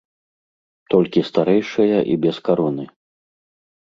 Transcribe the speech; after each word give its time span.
Толькі 0.93 1.21
старэйшая 1.29 1.99
і 2.13 2.15
без 2.23 2.35
кароны. 2.47 2.85